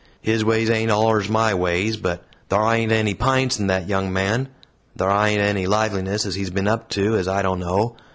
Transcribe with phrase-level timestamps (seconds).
[0.23, 4.47] His ways ain't allers my ways, but thar ain't any p'ints in that young man,
[4.97, 7.95] thar ain't any liveliness as he's been up to, as I don't know.